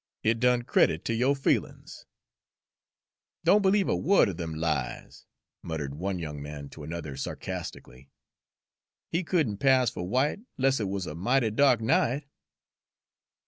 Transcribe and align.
"It 0.23 0.39
done 0.39 0.63
credit 0.63 1.05
to 1.05 1.13
yo' 1.13 1.35
feelin's." 1.35 2.07
"Don't 3.43 3.61
b'lieve 3.61 3.87
a 3.87 3.95
word 3.95 4.29
er 4.29 4.33
dem 4.33 4.55
lies," 4.55 5.27
muttered 5.61 5.93
one 5.93 6.17
young 6.17 6.41
man 6.41 6.69
to 6.69 6.81
another 6.83 7.15
sarcastically. 7.15 8.09
"He 9.11 9.23
could 9.23 9.47
n' 9.47 9.57
pass 9.57 9.91
fer 9.91 10.01
white, 10.01 10.39
'less'n 10.57 10.87
it 10.87 10.89
wuz 10.89 11.01
a 11.05 11.13
mighty 11.13 11.51
dark 11.51 11.81
night." 11.81 12.25